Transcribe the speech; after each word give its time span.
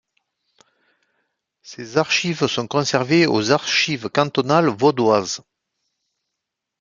Ses 1.61 1.99
archives 1.99 2.47
sont 2.47 2.65
conservées 2.65 3.27
aux 3.27 3.51
Archives 3.51 4.09
cantonales 4.09 4.65
vaudoises. 4.69 5.41